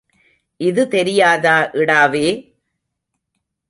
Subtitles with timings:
[0.59, 2.27] இது தெரியாதா இடாவே?